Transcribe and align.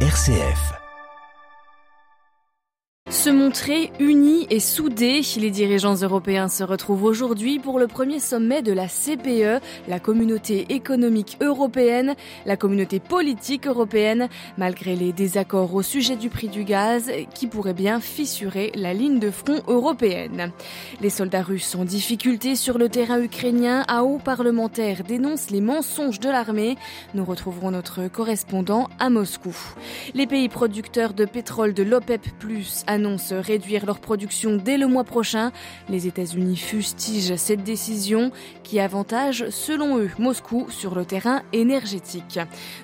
RCF. 0.00 0.85
Se 3.16 3.30
montrer 3.30 3.90
unis 3.98 4.46
et 4.50 4.60
soudés, 4.60 5.22
les 5.38 5.50
dirigeants 5.50 5.94
européens 5.94 6.48
se 6.48 6.62
retrouvent 6.62 7.04
aujourd'hui 7.04 7.58
pour 7.58 7.78
le 7.78 7.88
premier 7.88 8.20
sommet 8.20 8.60
de 8.60 8.72
la 8.72 8.86
CPE, 8.88 9.62
la 9.88 9.98
communauté 9.98 10.66
économique 10.68 11.38
européenne, 11.40 12.14
la 12.44 12.58
communauté 12.58 13.00
politique 13.00 13.66
européenne, 13.66 14.28
malgré 14.58 14.94
les 14.94 15.12
désaccords 15.12 15.74
au 15.74 15.82
sujet 15.82 16.16
du 16.16 16.28
prix 16.28 16.48
du 16.48 16.62
gaz 16.62 17.10
qui 17.34 17.46
pourraient 17.46 17.72
bien 17.72 18.00
fissurer 18.00 18.70
la 18.74 18.92
ligne 18.92 19.18
de 19.18 19.30
front 19.30 19.62
européenne. 19.66 20.52
Les 21.00 21.10
soldats 21.10 21.42
russes 21.42 21.74
en 21.74 21.84
difficulté 21.84 22.54
sur 22.54 22.76
le 22.76 22.90
terrain 22.90 23.20
ukrainien, 23.20 23.82
à 23.88 24.04
haut 24.04 24.18
parlementaire 24.18 25.02
dénoncent 25.02 25.50
les 25.50 25.62
mensonges 25.62 26.20
de 26.20 26.28
l'armée. 26.28 26.76
Nous 27.14 27.24
retrouverons 27.24 27.70
notre 27.70 28.08
correspondant 28.08 28.88
à 29.00 29.08
Moscou. 29.08 29.56
Les 30.14 30.26
pays 30.26 30.50
producteurs 30.50 31.14
de 31.14 31.24
pétrole 31.24 31.72
de 31.72 31.82
l'OPEP 31.82 32.28
Plus 32.38 32.84
annoncent 33.06 33.40
réduire 33.40 33.86
leur 33.86 34.00
production 34.00 34.56
dès 34.56 34.78
le 34.78 34.88
mois 34.88 35.04
prochain. 35.04 35.52
Les 35.88 36.06
États-Unis 36.06 36.56
fustigent 36.56 37.36
cette 37.36 37.62
décision 37.62 38.32
qui 38.64 38.80
avantage, 38.80 39.48
selon 39.50 39.98
eux, 39.98 40.10
Moscou 40.18 40.66
sur 40.70 40.94
le 40.94 41.04
terrain 41.04 41.42
énergétique. 41.52 42.40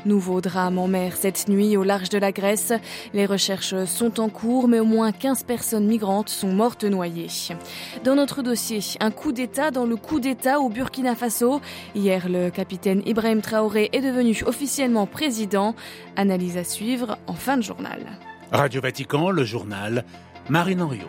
Nouveau 0.06 0.40
drame 0.40 0.78
en 0.78 0.86
mer 0.86 1.16
cette 1.16 1.48
nuit 1.48 1.77
au 1.77 1.82
large 1.82 2.08
de 2.08 2.18
la 2.18 2.30
Grèce. 2.30 2.72
Les 3.14 3.27
recherches 3.27 3.84
sont 3.84 4.20
en 4.20 4.28
cours, 4.28 4.68
mais 4.68 4.78
au 4.78 4.84
moins 4.84 5.10
15 5.10 5.42
personnes 5.42 5.86
migrantes 5.86 6.28
sont 6.28 6.52
mortes 6.52 6.84
noyées. 6.84 7.28
Dans 8.04 8.14
notre 8.14 8.42
dossier, 8.42 8.80
un 9.00 9.10
coup 9.10 9.32
d'État 9.32 9.70
dans 9.70 9.86
le 9.86 9.96
coup 9.96 10.20
d'État 10.20 10.60
au 10.60 10.68
Burkina 10.68 11.16
Faso. 11.16 11.60
Hier, 11.96 12.28
le 12.28 12.50
capitaine 12.50 13.02
Ibrahim 13.06 13.41
Traoré 13.41 13.91
est 13.92 14.00
devenu 14.00 14.36
officiellement 14.46 15.06
président. 15.06 15.74
Analyse 16.16 16.56
à 16.56 16.64
suivre 16.64 17.18
en 17.27 17.34
fin 17.34 17.56
de 17.56 17.62
journal. 17.62 18.00
Radio 18.52 18.83
Vatican, 18.83 19.30
le 19.30 19.45
journal, 19.45 20.05
Marine 20.50 20.83
Henriot. 20.83 21.08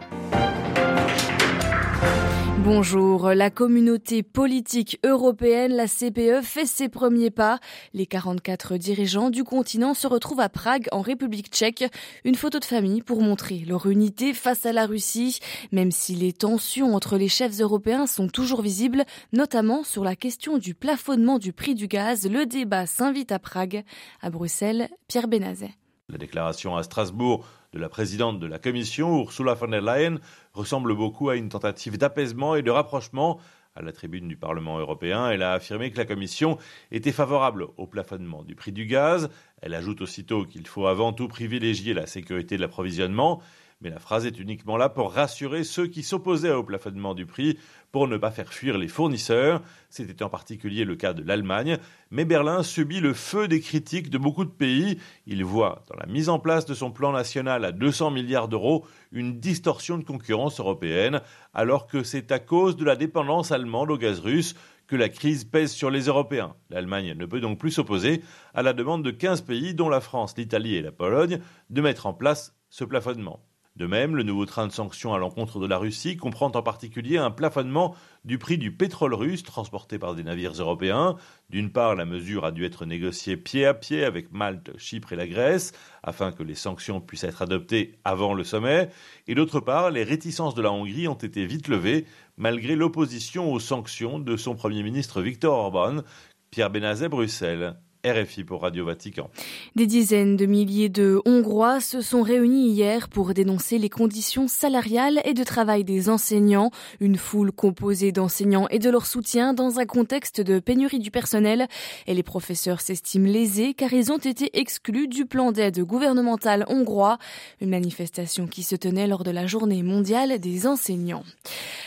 Bonjour, 2.59 3.31
la 3.33 3.50
communauté 3.50 4.23
politique 4.23 4.97
européenne, 5.03 5.73
la 5.73 5.88
CPE, 5.88 6.41
fait 6.41 6.66
ses 6.66 6.88
premiers 6.88 7.31
pas. 7.31 7.59
Les 7.94 8.05
44 8.05 8.77
dirigeants 8.77 9.30
du 9.30 9.44
continent 9.44 9.94
se 9.94 10.08
retrouvent 10.08 10.39
à 10.39 10.47
Prague, 10.47 10.88
en 10.94 11.02
République 11.02 11.50
tchèque. 11.50 11.83
Une 12.23 12.35
photo 12.35 12.59
de 12.59 12.66
famille 12.66 13.02
pour 13.02 13.22
montrer 13.22 13.66
leur 13.67 13.88
unité 13.88 14.33
face 14.33 14.66
à 14.66 14.72
la 14.72 14.85
Russie, 14.85 15.39
même 15.73 15.91
si 15.91 16.16
les 16.16 16.31
tensions 16.31 16.95
entre 16.95 17.17
les 17.17 17.28
chefs 17.28 17.59
européens 17.59 18.07
sont 18.07 18.30
toujours 18.30 18.61
visibles, 18.61 19.03
notamment 19.33 19.83
sur 19.83 20.05
la 20.05 20.16
question 20.16 20.57
du 20.57 20.75
plafonnement 20.75 21.39
du 21.39 21.52
prix 21.52 21.75
du 21.75 21.89
gaz. 21.89 22.25
Le 22.30 22.45
débat 22.45 22.85
s'invite 22.85 23.33
à 23.33 23.39
Prague. 23.39 23.83
À 24.22 24.30
Bruxelles, 24.30 24.88
Pierre 25.09 25.28
Benazet. 25.28 25.72
La 26.09 26.17
déclaration 26.17 26.75
à 26.75 26.83
Strasbourg 26.83 27.45
de 27.71 27.79
la 27.79 27.87
présidente 27.87 28.37
de 28.37 28.45
la 28.45 28.59
Commission, 28.59 29.21
Ursula 29.21 29.53
von 29.53 29.69
der 29.69 29.81
Leyen, 29.81 30.19
ressemble 30.51 30.93
beaucoup 30.93 31.29
à 31.29 31.37
une 31.37 31.47
tentative 31.47 31.97
d'apaisement 31.97 32.55
et 32.55 32.61
de 32.61 32.71
rapprochement. 32.71 33.39
À 33.73 33.81
la 33.81 33.93
tribune 33.93 34.27
du 34.27 34.35
Parlement 34.35 34.77
européen, 34.79 35.29
elle 35.29 35.41
a 35.41 35.53
affirmé 35.53 35.91
que 35.91 35.97
la 35.97 36.05
Commission 36.05 36.57
était 36.91 37.13
favorable 37.13 37.67
au 37.77 37.87
plafonnement 37.87 38.43
du 38.43 38.53
prix 38.53 38.73
du 38.73 38.85
gaz. 38.85 39.29
Elle 39.66 39.75
ajoute 39.75 40.02
aussitôt 40.02 40.44
qu'il 40.44 40.67
faut 40.67 40.88
avant 40.88 41.14
tout 41.14 41.30
privilégier 41.30 41.94
la 41.94 42.06
sécurité 42.06 42.58
de 42.58 42.61
l'approvisionnement 42.61 43.42
mais 43.83 43.89
la 43.89 44.00
phrase 44.00 44.25
est 44.25 44.39
uniquement 44.39 44.78
là 44.78 44.88
pour 44.88 45.14
rassurer 45.14 45.66
ceux 45.66 45.88
qui 45.88 46.03
s'opposaient 46.03 46.53
au 46.53 46.64
plafonnement 46.64 47.14
du 47.14 47.25
prix 47.25 47.59
pour 47.91 48.08
ne 48.08 48.16
pas 48.16 48.31
faire 48.31 48.52
fuir 48.52 48.78
les 48.78 48.88
fournisseurs. 48.88 49.61
C'était 49.89 50.23
en 50.23 50.30
particulier 50.30 50.86
le 50.86 50.95
cas 50.95 51.14
de 51.14 51.22
l'Allemagne, 51.22 51.78
mais 52.09 52.23
Berlin 52.23 52.64
subit 52.64 53.02
le 53.02 53.14
feu 53.14 53.47
des 53.50 53.59
critiques 53.59 54.09
de 54.09 54.17
beaucoup 54.17 54.45
de 54.45 54.50
pays. 54.50 54.97
Il 55.28 55.44
voit 55.44 55.84
dans 55.89 55.97
la 55.97 56.06
mise 56.06 56.30
en 56.30 56.39
place 56.39 56.66
de 56.66 56.73
son 56.73 56.91
plan 56.91 57.11
national 57.11 57.66
à 57.66 57.73
200 57.73 58.11
milliards 58.11 58.47
d'euros 58.47 58.86
une 59.11 59.39
distorsion 59.39 59.97
de 59.97 60.03
concurrence 60.06 60.59
européenne, 60.59 61.22
alors 61.53 61.86
que 61.86 62.03
c'est 62.03 62.31
à 62.31 62.40
cause 62.40 62.78
de 62.78 62.85
la 62.85 62.96
dépendance 62.96 63.52
allemande 63.52 63.91
au 63.91 63.97
gaz 63.97 64.19
russe 64.19 64.56
que 64.93 64.97
la 64.97 65.09
crise 65.09 65.43
pèse 65.43 65.71
sur 65.71 65.89
les 65.89 66.01
Européens. 66.01 66.55
L'Allemagne 66.69 67.15
ne 67.17 67.25
peut 67.25 67.39
donc 67.39 67.57
plus 67.57 67.71
s'opposer 67.71 68.21
à 68.53 68.61
la 68.61 68.73
demande 68.73 69.03
de 69.03 69.09
15 69.09 69.41
pays, 69.41 69.73
dont 69.73 69.89
la 69.89 70.01
France, 70.01 70.35
l'Italie 70.37 70.75
et 70.75 70.83
la 70.83 70.91
Pologne, 70.91 71.39
de 71.71 71.81
mettre 71.81 72.05
en 72.05 72.13
place 72.13 72.55
ce 72.69 72.83
plafonnement. 72.83 73.43
De 73.75 73.88
même, 73.88 74.16
le 74.16 74.22
nouveau 74.22 74.45
train 74.45 74.67
de 74.67 74.72
sanctions 74.72 75.16
à 75.16 75.17
l'encontre 75.17 75.59
de 75.59 75.66
la 75.66 75.79
Russie 75.79 76.16
comprend 76.16 76.51
en 76.53 76.61
particulier 76.61 77.17
un 77.17 77.31
plafonnement 77.31 77.95
du 78.23 78.38
prix 78.38 78.59
du 78.59 78.72
pétrole 78.72 79.16
russe 79.16 79.41
transporté 79.41 79.97
par 79.97 80.13
des 80.13 80.23
navires 80.23 80.53
européens. 80.53 81.16
D'une 81.50 81.72
part, 81.72 81.95
la 81.95 82.06
mesure 82.06 82.45
a 82.45 82.51
dû 82.51 82.66
être 82.66 82.85
négociée 82.85 83.35
pied 83.35 83.66
à 83.66 83.73
pied 83.73 84.06
avec 84.06 84.31
Malte, 84.31 84.78
Chypre 84.78 85.13
et 85.13 85.16
la 85.16 85.25
Grèce, 85.25 85.72
afin 86.03 86.31
que 86.31 86.44
les 86.44 86.53
sanctions 86.53 87.01
puissent 87.01 87.23
être 87.23 87.41
adoptées 87.41 87.97
avant 88.03 88.35
le 88.35 88.44
sommet. 88.44 88.89
Et 89.28 89.34
d'autre 89.34 89.59
part, 89.59 89.90
les 89.90 90.03
réticences 90.03 90.53
de 90.53 90.61
la 90.61 90.72
Hongrie 90.72 91.07
ont 91.07 91.16
été 91.16 91.47
vite 91.47 91.67
levées, 91.67 92.05
malgré 92.38 92.75
l'opposition 92.75 93.51
aux 93.51 93.59
sanctions 93.59 94.19
de 94.19 94.38
son 94.38 94.53
Premier 94.53 94.84
ministre 94.84 95.19
Viktor 95.19 95.57
Orban. 95.57 96.03
Pierre 96.51 96.69
Benazet, 96.69 97.09
Bruxelles. 97.09 97.75
RFI 98.06 98.44
pour 98.44 98.64
Radio 98.64 98.86
Vatican. 98.86 99.30
Des 99.78 99.88
dizaines 99.88 100.36
de 100.36 100.46
milliers 100.46 100.90
de 100.90 101.22
Hongrois 101.25 101.80
se 101.80 102.02
sont 102.02 102.22
réunis 102.22 102.68
hier 102.68 103.08
pour 103.08 103.34
dénoncer 103.34 103.78
les 103.78 103.88
conditions 103.88 104.50
salariales 104.50 105.22
et 105.24 105.34
de 105.34 105.44
travail 105.46 105.86
des 105.86 106.09
enseignants. 106.09 106.72
Une 107.00 107.16
foule 107.16 107.53
composée 107.53 108.12
d'enseignants 108.12 108.68
et 108.69 108.80
de 108.80 108.90
leur 108.90 109.06
soutien 109.06 109.53
dans 109.53 109.80
un 109.80 109.86
contexte 109.86 110.41
de 110.41 110.59
pénurie 110.59 111.00
du 111.00 111.12
personnel. 111.12 111.68
Et 112.06 112.14
les 112.14 112.24
professeurs 112.24 112.81
s'estiment 112.81 113.30
lésés 113.30 113.74
car 113.74 113.94
ils 113.94 114.12
ont 114.12 114.18
été 114.18 114.59
exclus 114.59 115.08
du 115.08 115.25
plan 115.25 115.53
d'aide 115.53 115.80
gouvernemental 115.80 116.66
hongrois. 116.68 117.18
Une 117.62 117.70
manifestation 117.70 118.47
qui 118.47 118.64
se 118.64 118.75
tenait 118.75 119.08
lors 119.08 119.24
de 119.24 119.31
la 119.31 119.47
journée 119.47 119.81
mondiale 119.81 120.40
des 120.40 120.68
enseignants. 120.68 121.24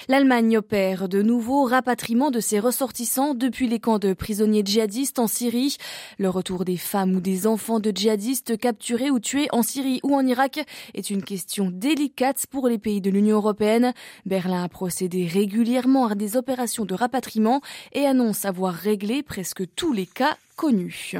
L'Allemagne 0.09 0.57
opère 0.57 1.09
de 1.09 1.21
nouveaux 1.21 1.65
rapatriements 1.65 2.31
de 2.31 2.41
ses 2.41 2.61
ressortissants 2.61 3.35
depuis 3.35 3.69
les 3.69 3.81
camps 3.81 3.99
de 3.99 4.15
prisonniers 4.15 4.63
djihadistes 4.65 5.19
en 5.19 5.27
Syrie. 5.27 5.77
Le 6.19 6.29
retour 6.29 6.65
des 6.65 6.77
femmes 6.77 7.15
ou 7.17 7.21
des 7.21 7.47
enfants 7.47 7.81
de 7.81 7.91
djihadistes 7.91 8.59
capturés 8.59 9.11
ou 9.11 9.21
tués 9.21 9.49
en 9.53 9.63
Syrie 9.63 10.01
ou 10.03 10.15
en 10.15 10.27
Irak 10.27 10.61
est 10.95 11.11
une 11.11 11.23
question 11.23 11.71
délicate 11.73 12.47
pour 12.51 12.69
les 12.69 12.79
pays 12.79 13.01
de 13.01 13.11
l'Union 13.11 13.37
européenne. 13.37 13.93
Berlin 14.25 14.65
a 14.65 14.69
procédé 14.69 15.27
régulièrement 15.27 16.07
à 16.07 16.15
des 16.15 16.37
opérations 16.37 16.85
de 16.85 16.95
rapatriement 16.95 17.61
et 17.93 18.07
annonce 18.07 18.45
avoir 18.45 18.75
réglé 18.75 19.23
presque 19.23 19.63
tous 19.75 19.93
les 19.93 20.07
cas 20.07 20.37
connu. 20.57 21.13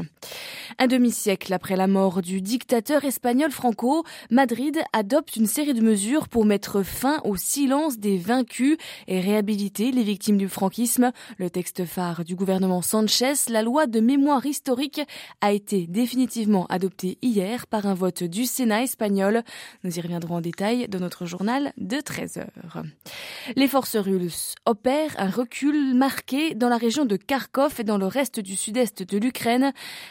Un 0.79 0.87
demi-siècle 0.87 1.53
après 1.53 1.77
la 1.77 1.87
mort 1.87 2.23
du 2.23 2.41
dictateur 2.41 3.05
espagnol 3.05 3.51
Franco, 3.51 4.05
Madrid 4.31 4.79
adopte 4.93 5.37
une 5.37 5.47
série 5.47 5.75
de 5.75 5.83
mesures 5.83 6.29
pour 6.29 6.45
mettre 6.45 6.83
fin 6.83 7.21
au 7.25 7.37
silence 7.37 7.99
des 7.99 8.17
vaincus 8.17 8.77
et 9.07 9.21
réhabiliter 9.21 9.93
les 9.93 10.03
victimes 10.03 10.39
du 10.39 10.49
franquisme. 10.49 11.13
Le 11.39 11.51
texte 11.51 11.85
phare 11.85 12.25
du 12.25 12.35
gouvernement 12.35 12.83
Sanchez, 12.83 13.35
la 13.49 13.63
loi 13.63 13.87
de 13.87 14.01
mémoire 14.01 14.45
historique, 14.45 15.03
a 15.41 15.53
été 15.53 15.87
définitivement 15.87 16.67
adoptée 16.67 17.19
hier 17.23 17.67
par 17.67 17.87
un 17.87 17.95
vote 17.95 18.25
du 18.25 18.47
Sénat 18.47 18.83
espagnol. 18.83 19.43
Nous 19.85 19.99
y 19.99 20.01
reviendrons 20.01 20.37
en 20.37 20.41
détail 20.41 20.89
dans 20.89 21.01
notre 21.01 21.27
journal 21.27 21.73
de 21.77 22.01
13 22.01 22.39
heures. 22.39 22.83
Les 23.55 23.69
forces 23.69 23.97
russes 23.97 24.55
opèrent 24.65 25.15
un 25.19 25.31
recul 25.31 25.95
marqué 25.95 26.55
dans 26.55 26.69
la 26.69 26.79
région 26.79 27.05
de 27.05 27.17
Kharkov 27.17 27.75
et 27.79 27.85
dans 27.85 27.99
le 27.99 28.07
reste 28.07 28.41
du 28.41 28.57
sud-est 28.57 29.03
de 29.03 29.19
l'Ukraine. 29.19 29.26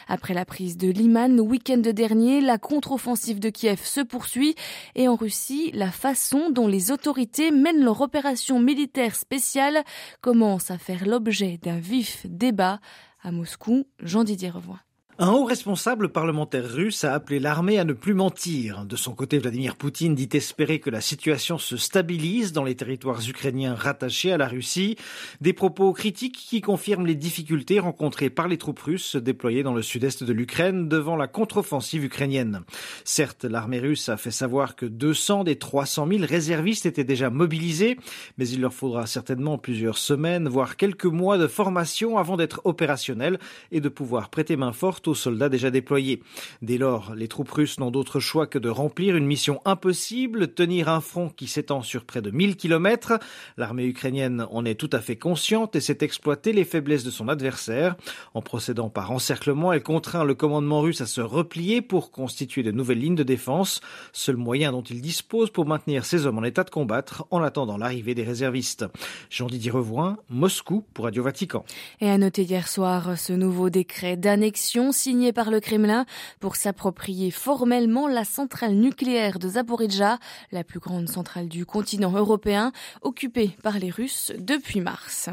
Après 0.08 0.34
la 0.34 0.44
prise 0.44 0.76
de 0.76 0.88
Liman 0.88 1.34
le 1.34 1.42
week-end 1.42 1.78
dernier, 1.78 2.40
la 2.40 2.58
contre-offensive 2.58 3.40
de 3.40 3.50
Kiev 3.50 3.80
se 3.84 4.00
poursuit 4.00 4.54
et 4.94 5.08
en 5.08 5.16
Russie, 5.16 5.70
la 5.74 5.90
façon 5.90 6.50
dont 6.50 6.66
les 6.66 6.90
autorités 6.90 7.50
mènent 7.50 7.84
leur 7.84 8.00
opération 8.00 8.58
militaire 8.60 9.14
spéciale 9.14 9.84
commence 10.20 10.70
à 10.70 10.78
faire 10.78 11.06
l'objet 11.06 11.58
d'un 11.62 11.78
vif 11.78 12.26
débat. 12.28 12.80
À 13.22 13.32
Moscou, 13.32 13.86
Jean-Didier 14.00 14.50
Revoix. 14.50 14.80
Un 15.18 15.30
haut 15.30 15.44
responsable 15.44 16.10
parlementaire 16.10 16.70
russe 16.70 17.02
a 17.02 17.14
appelé 17.14 17.40
l'armée 17.40 17.78
à 17.78 17.84
ne 17.84 17.94
plus 17.94 18.12
mentir. 18.12 18.84
De 18.84 18.96
son 18.96 19.14
côté, 19.14 19.38
Vladimir 19.38 19.76
Poutine 19.76 20.14
dit 20.14 20.28
espérer 20.34 20.78
que 20.78 20.90
la 20.90 21.00
situation 21.00 21.56
se 21.56 21.78
stabilise 21.78 22.52
dans 22.52 22.64
les 22.64 22.74
territoires 22.74 23.26
ukrainiens 23.26 23.74
rattachés 23.74 24.30
à 24.30 24.36
la 24.36 24.46
Russie. 24.46 24.96
Des 25.40 25.54
propos 25.54 25.94
critiques 25.94 26.36
qui 26.36 26.60
confirment 26.60 27.06
les 27.06 27.14
difficultés 27.14 27.80
rencontrées 27.80 28.28
par 28.28 28.46
les 28.46 28.58
troupes 28.58 28.80
russes 28.80 29.16
déployées 29.16 29.62
dans 29.62 29.72
le 29.72 29.80
sud-est 29.80 30.22
de 30.22 30.34
l'Ukraine 30.34 30.86
devant 30.86 31.16
la 31.16 31.28
contre-offensive 31.28 32.04
ukrainienne. 32.04 32.60
Certes, 33.04 33.46
l'armée 33.46 33.80
russe 33.80 34.10
a 34.10 34.18
fait 34.18 34.30
savoir 34.30 34.76
que 34.76 34.84
200 34.84 35.44
des 35.44 35.56
300 35.56 36.08
000 36.08 36.24
réservistes 36.28 36.84
étaient 36.84 37.04
déjà 37.04 37.30
mobilisés, 37.30 37.96
mais 38.36 38.46
il 38.46 38.60
leur 38.60 38.74
faudra 38.74 39.06
certainement 39.06 39.56
plusieurs 39.56 39.96
semaines, 39.96 40.46
voire 40.46 40.76
quelques 40.76 41.06
mois 41.06 41.38
de 41.38 41.46
formation 41.46 42.18
avant 42.18 42.36
d'être 42.36 42.60
opérationnels 42.64 43.38
et 43.72 43.80
de 43.80 43.88
pouvoir 43.88 44.28
prêter 44.28 44.56
main 44.56 44.72
forte 44.72 45.05
aux 45.08 45.14
soldats 45.14 45.48
déjà 45.48 45.70
déployés. 45.70 46.22
Dès 46.62 46.78
lors, 46.78 47.14
les 47.14 47.28
troupes 47.28 47.50
russes 47.50 47.78
n'ont 47.78 47.90
d'autre 47.90 48.20
choix 48.20 48.46
que 48.46 48.58
de 48.58 48.68
remplir 48.68 49.16
une 49.16 49.26
mission 49.26 49.60
impossible, 49.64 50.54
tenir 50.54 50.88
un 50.88 51.00
front 51.00 51.28
qui 51.28 51.46
s'étend 51.46 51.82
sur 51.82 52.04
près 52.04 52.22
de 52.22 52.30
1000 52.30 52.56
kilomètres. 52.56 53.18
L'armée 53.56 53.86
ukrainienne 53.86 54.46
en 54.50 54.64
est 54.64 54.74
tout 54.74 54.90
à 54.92 55.00
fait 55.00 55.16
consciente 55.16 55.76
et 55.76 55.80
sait 55.80 55.98
exploiter 56.00 56.52
les 56.52 56.64
faiblesses 56.64 57.04
de 57.04 57.10
son 57.10 57.28
adversaire. 57.28 57.96
En 58.34 58.42
procédant 58.42 58.90
par 58.90 59.10
encerclement, 59.12 59.72
elle 59.72 59.82
contraint 59.82 60.24
le 60.24 60.34
commandement 60.34 60.80
russe 60.80 61.00
à 61.00 61.06
se 61.06 61.20
replier 61.20 61.82
pour 61.82 62.10
constituer 62.10 62.62
de 62.62 62.70
nouvelles 62.70 63.00
lignes 63.00 63.14
de 63.14 63.22
défense, 63.22 63.80
seul 64.12 64.36
moyen 64.36 64.72
dont 64.72 64.82
il 64.82 65.00
dispose 65.00 65.50
pour 65.50 65.66
maintenir 65.66 66.04
ses 66.04 66.26
hommes 66.26 66.38
en 66.38 66.44
état 66.44 66.64
de 66.64 66.70
combattre 66.70 67.26
en 67.30 67.42
attendant 67.42 67.76
l'arrivée 67.76 68.14
des 68.14 68.24
réservistes. 68.24 68.84
Jean-Didier 69.30 69.70
Revoin, 69.70 70.18
Moscou 70.30 70.84
pour 70.94 71.04
Radio 71.04 71.22
Vatican. 71.22 71.64
Et 72.00 72.08
à 72.08 72.18
noter 72.18 72.42
hier 72.42 72.68
soir 72.68 73.18
ce 73.18 73.32
nouveau 73.32 73.70
décret 73.70 74.16
d'annexion 74.16 74.92
signé 74.96 75.32
par 75.32 75.50
le 75.50 75.60
Kremlin 75.60 76.06
pour 76.40 76.56
s'approprier 76.56 77.30
formellement 77.30 78.08
la 78.08 78.24
centrale 78.24 78.74
nucléaire 78.74 79.38
de 79.38 79.48
Zaporizhzhia, 79.50 80.18
la 80.52 80.64
plus 80.64 80.80
grande 80.80 81.08
centrale 81.08 81.48
du 81.48 81.66
continent 81.66 82.12
européen, 82.12 82.72
occupée 83.02 83.56
par 83.62 83.78
les 83.78 83.90
Russes 83.90 84.32
depuis 84.38 84.80
mars. 84.80 85.28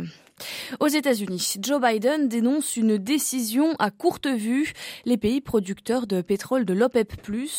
Aux 0.80 0.88
États-Unis, 0.88 1.56
Joe 1.60 1.80
Biden 1.80 2.28
dénonce 2.28 2.78
une 2.78 2.98
décision 2.98 3.75
à 3.78 3.92
courte 3.92 4.28
vue. 4.28 4.74
Les 5.06 5.18
pays 5.18 5.40
producteurs 5.40 6.08
de 6.08 6.22
pétrole 6.22 6.66
de 6.66 6.74
l'OPEP+, 6.74 7.14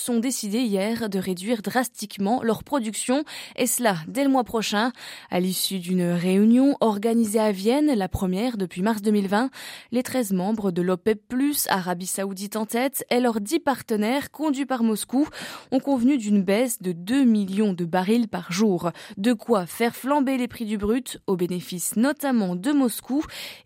ont 0.09 0.19
décidé 0.19 0.61
hier 0.61 1.09
de 1.09 1.19
réduire 1.19 1.63
drastiquement 1.63 2.43
leur 2.43 2.65
production, 2.65 3.25
et 3.57 3.67
cela 3.67 3.97
dès 4.09 4.25
le 4.25 4.31
mois 4.31 4.43
prochain. 4.43 4.91
À 5.31 5.39
l'issue 5.39 5.79
d'une 5.79 6.11
réunion 6.11 6.77
organisée 6.81 7.39
à 7.39 7.53
Vienne, 7.53 7.95
la 7.95 8.09
première 8.09 8.57
depuis 8.57 8.83
mars 8.83 9.01
2020, 9.01 9.51
les 9.93 10.03
13 10.03 10.33
membres 10.33 10.71
de 10.73 10.83
l'OPEP+, 10.83 11.21
Arabie 11.69 12.07
Saoudite 12.07 12.57
en 12.57 12.67
tête, 12.67 13.05
et 13.11 13.21
leurs 13.21 13.41
10 13.41 13.61
partenaires 13.61 14.31
conduits 14.31 14.67
par 14.67 14.83
Moscou, 14.83 15.29
ont 15.71 15.81
convenu 15.81 16.19
d'une 16.19 16.43
baisse 16.43 16.83
de 16.83 16.93
2 16.93 17.25
millions 17.25 17.75
de 17.75 17.85
barils 17.85 18.29
par 18.29 18.51
jour. 18.51 18.91
De 19.19 19.33
quoi 19.33 19.67
faire 19.67 19.95
flamber 19.95 20.37
les 20.37 20.49
prix 20.49 20.65
du 20.65 20.79
brut, 20.79 21.21
au 21.27 21.37
bénéfice 21.37 21.97
notamment 21.97 22.57
de 22.57 22.73
Moscou 22.73 23.04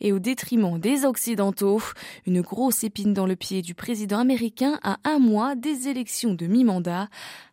et 0.01 0.13
au 0.13 0.19
détriment 0.19 0.79
des 0.79 1.05
Occidentaux. 1.05 1.83
Une 2.27 2.41
grosse 2.41 2.85
épine 2.85 3.15
dans 3.15 3.27
le 3.27 3.37
pied 3.37 3.63
du 3.63 3.75
président 3.75 4.19
américain 4.19 4.79
à 4.83 4.99
un 5.05 5.19
mois 5.19 5.55
des 5.55 5.89
élections 5.89 6.35
de 6.35 6.47
mi-mandat. 6.47 7.09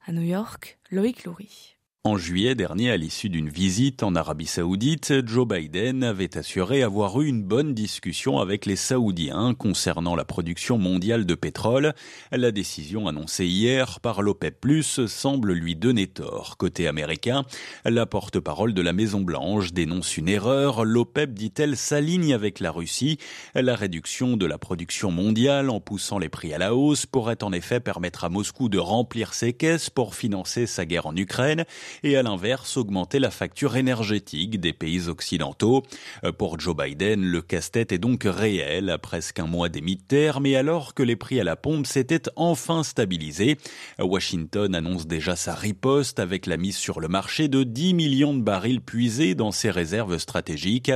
À 0.08 0.12
New 0.12 0.22
York, 0.22 0.78
Loïc 0.92 1.26
Loury. 1.26 1.75
En 2.08 2.18
juillet 2.18 2.54
dernier, 2.54 2.92
à 2.92 2.98
l'issue 2.98 3.30
d'une 3.30 3.50
visite 3.50 4.04
en 4.04 4.14
Arabie 4.14 4.46
Saoudite, 4.46 5.26
Joe 5.26 5.48
Biden 5.48 6.04
avait 6.04 6.38
assuré 6.38 6.84
avoir 6.84 7.20
eu 7.20 7.26
une 7.26 7.42
bonne 7.42 7.74
discussion 7.74 8.38
avec 8.38 8.68
les 8.68 8.76
Saoudiens 8.76 9.56
concernant 9.56 10.16
la 10.16 10.24
production 10.24 10.78
mondiale 10.78 11.26
de 11.26 11.34
pétrole. 11.34 11.96
La 12.32 12.52
décision 12.52 13.08
annoncée 13.08 13.48
hier 13.48 14.00
par 14.02 14.22
l'OPEP+, 14.22 14.84
semble 15.08 15.54
lui 15.54 15.76
donner 15.76 16.06
tort. 16.06 16.58
Côté 16.58 16.88
américain, 16.88 17.44
la 17.86 18.06
porte-parole 18.06 18.76
de 18.76 18.84
la 18.84 18.94
Maison-Blanche 18.94 19.74
dénonce 19.74 20.16
une 20.16 20.30
erreur. 20.30 20.86
L'OPEP, 20.86 21.34
dit-elle, 21.34 21.76
s'aligne 21.76 22.36
avec 22.36 22.60
la 22.60 22.70
Russie. 22.70 23.18
La 23.56 23.76
réduction 23.76 24.38
de 24.38 24.46
la 24.46 24.60
production 24.60 25.10
mondiale 25.10 25.72
en 25.72 25.80
poussant 25.80 26.20
les 26.20 26.30
prix 26.30 26.54
à 26.54 26.60
la 26.60 26.76
hausse 26.76 27.08
pourrait 27.08 27.44
en 27.44 27.52
effet 27.52 27.80
permettre 27.80 28.26
à 28.26 28.30
Moscou 28.30 28.70
de 28.70 28.78
remplir 28.78 29.34
ses 29.34 29.54
caisses 29.54 29.90
pour 29.90 30.14
financer 30.14 30.68
sa 30.68 30.86
guerre 30.86 31.08
en 31.08 31.16
Ukraine 31.16 31.66
et 32.04 32.18
à 32.18 32.24
l'inverse 32.24 32.78
augmenter 32.78 33.20
la 33.20 33.32
facture 33.32 33.76
énergétique 33.76 34.60
des 34.60 34.74
pays 34.74 35.08
occidentaux. 35.08 35.84
Euh, 36.24 36.32
pour 36.32 36.60
Joe 36.60 36.76
Biden, 36.76 37.24
le 37.24 37.42
casse-tête 37.42 37.92
est 37.92 37.98
donc 37.98 38.24
réel 38.26 38.90
à 38.90 38.98
presque 38.98 39.40
un 39.40 39.48
mois 39.48 39.70
des 39.70 39.82
mi-termes 39.82 40.46
et 40.46 40.56
alors 40.56 40.94
que 40.94 41.04
les 41.04 41.16
prix 41.16 41.40
à 41.40 41.44
la 41.44 41.56
pompe 41.56 41.88
s'étaient 41.88 42.30
enfin 42.36 42.84
stabilisés. 42.84 43.58
Washington 44.00 44.76
annonce 44.76 45.08
déjà 45.08 45.36
sa 45.36 45.54
riposte 45.54 46.20
avec 46.20 46.46
la 46.46 46.58
mise 46.58 46.78
sur 46.78 47.00
le 47.00 47.08
marché 47.08 47.48
de 47.48 47.64
10 47.64 47.94
millions 47.94 48.34
de 48.34 48.42
barils 48.42 48.82
puisés 48.82 49.36
dans 49.36 49.52
ses 49.52 49.72
réserves 49.72 50.18
stratégiques. 50.18 50.92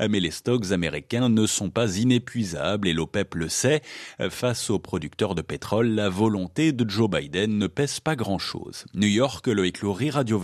Mais 0.00 0.20
les 0.20 0.30
stocks 0.30 0.72
américains 0.72 1.28
ne 1.28 1.46
sont 1.46 1.70
pas 1.70 1.96
inépuisables 1.96 2.88
et 2.88 2.92
l'OPEP 2.92 3.34
le 3.34 3.48
sait. 3.48 3.82
Face 4.30 4.70
aux 4.70 4.78
producteurs 4.78 5.34
de 5.34 5.42
pétrole, 5.42 5.88
la 5.88 6.08
volonté 6.08 6.72
de 6.72 6.88
Joe 6.88 7.08
Biden 7.08 7.58
ne 7.58 7.66
pèse 7.66 8.00
pas 8.00 8.16
grand-chose. 8.16 8.84
New 8.94 9.08
York, 9.08 9.46
Loïc 9.46 9.80
Loury, 9.80 10.10
Radio 10.10 10.38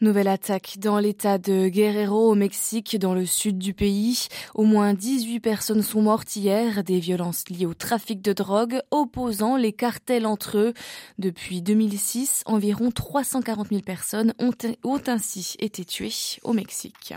Nouvelle 0.00 0.26
attaque 0.26 0.78
dans 0.78 0.98
l'état 0.98 1.38
de 1.38 1.68
Guerrero 1.68 2.32
au 2.32 2.34
Mexique, 2.34 2.98
dans 2.98 3.14
le 3.14 3.24
sud 3.24 3.58
du 3.58 3.72
pays. 3.72 4.26
Au 4.54 4.64
moins 4.64 4.94
18 4.94 5.38
personnes 5.38 5.82
sont 5.82 6.02
mortes 6.02 6.34
hier, 6.34 6.82
des 6.82 6.98
violences 6.98 7.44
liées 7.48 7.66
au 7.66 7.74
trafic 7.74 8.20
de 8.20 8.32
drogue, 8.32 8.80
opposant 8.90 9.56
les 9.56 9.72
cartels 9.72 10.26
entre 10.26 10.58
eux. 10.58 10.74
Depuis 11.18 11.62
2006, 11.62 12.42
environ 12.46 12.90
340 12.90 13.68
000 13.68 13.82
personnes 13.82 14.34
ont, 14.40 14.50
ont 14.82 15.00
ainsi 15.06 15.54
été 15.60 15.84
tuées 15.84 16.40
au 16.42 16.52
Mexique. 16.52 17.14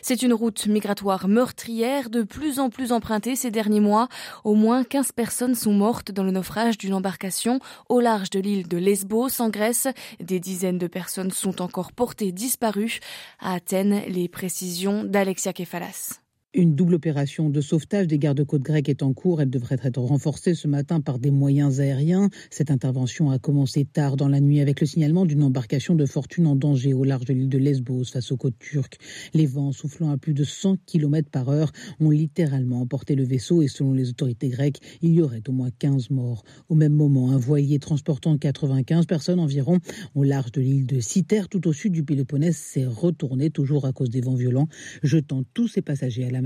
C'est 0.00 0.22
une 0.22 0.32
route 0.32 0.66
migratoire 0.66 1.28
meurtrière 1.28 2.08
de 2.08 2.22
plus 2.22 2.60
en 2.60 2.70
plus 2.70 2.92
empruntée 2.92 3.36
ces 3.36 3.50
derniers 3.50 3.80
mois. 3.80 4.08
Au 4.44 4.54
moins 4.54 4.84
15 4.84 5.12
personnes 5.12 5.54
sont 5.54 5.72
mortes 5.72 6.12
dans 6.12 6.24
le 6.24 6.30
naufrage 6.30 6.78
d'une 6.78 6.94
embarcation 6.94 7.60
au 7.90 8.00
large 8.00 8.30
de 8.30 8.40
l'île 8.40 8.68
de 8.68 8.78
Lesbos 8.78 9.40
en 9.40 9.50
Grèce. 9.50 9.88
Des 10.20 10.40
dizaines 10.40 10.78
de 10.78 10.86
personnes 10.86 11.15
sont 11.30 11.62
encore 11.62 11.92
portées 11.92 12.32
disparues. 12.32 13.00
À 13.38 13.54
Athènes, 13.54 14.02
les 14.08 14.28
précisions 14.28 15.04
d'Alexia 15.04 15.52
Kefalas. 15.52 16.25
Une 16.58 16.74
double 16.74 16.94
opération 16.94 17.50
de 17.50 17.60
sauvetage 17.60 18.06
des 18.06 18.16
gardes-côtes 18.16 18.62
grecs 18.62 18.88
est 18.88 19.02
en 19.02 19.12
cours. 19.12 19.42
Elle 19.42 19.50
devrait 19.50 19.76
être 19.82 20.00
renforcée 20.00 20.54
ce 20.54 20.66
matin 20.66 21.02
par 21.02 21.18
des 21.18 21.30
moyens 21.30 21.80
aériens. 21.80 22.30
Cette 22.48 22.70
intervention 22.70 23.30
a 23.30 23.38
commencé 23.38 23.84
tard 23.84 24.16
dans 24.16 24.28
la 24.28 24.40
nuit 24.40 24.60
avec 24.60 24.80
le 24.80 24.86
signalement 24.86 25.26
d'une 25.26 25.42
embarcation 25.42 25.94
de 25.94 26.06
fortune 26.06 26.46
en 26.46 26.56
danger 26.56 26.94
au 26.94 27.04
large 27.04 27.26
de 27.26 27.34
l'île 27.34 27.50
de 27.50 27.58
Lesbos 27.58 28.04
face 28.04 28.32
aux 28.32 28.38
côtes 28.38 28.58
turques. 28.58 28.96
Les 29.34 29.44
vents 29.44 29.70
soufflant 29.70 30.08
à 30.08 30.16
plus 30.16 30.32
de 30.32 30.44
100 30.44 30.78
km 30.86 31.28
par 31.28 31.50
heure 31.50 31.72
ont 32.00 32.08
littéralement 32.08 32.80
emporté 32.80 33.16
le 33.16 33.24
vaisseau 33.24 33.60
et 33.60 33.68
selon 33.68 33.92
les 33.92 34.08
autorités 34.08 34.48
grecques, 34.48 34.80
il 35.02 35.12
y 35.12 35.20
aurait 35.20 35.42
au 35.48 35.52
moins 35.52 35.68
15 35.78 36.08
morts. 36.08 36.42
Au 36.70 36.74
même 36.74 36.94
moment, 36.94 37.32
un 37.32 37.36
voilier 37.36 37.78
transportant 37.80 38.38
95 38.38 39.04
personnes 39.04 39.40
environ 39.40 39.80
au 40.14 40.24
large 40.24 40.52
de 40.52 40.62
l'île 40.62 40.86
de 40.86 41.00
Citer, 41.00 41.42
tout 41.50 41.68
au 41.68 41.74
sud 41.74 41.92
du 41.92 42.02
Péloponnèse, 42.02 42.56
s'est 42.56 42.86
retourné 42.86 43.50
toujours 43.50 43.84
à 43.84 43.92
cause 43.92 44.08
des 44.08 44.22
vents 44.22 44.36
violents, 44.36 44.68
jetant 45.02 45.42
tous 45.52 45.68
ses 45.68 45.82
passagers 45.82 46.24
à 46.24 46.30
la 46.30 46.45